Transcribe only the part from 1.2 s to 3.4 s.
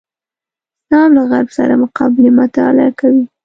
غرب سره مقابلې مطالعه کوي.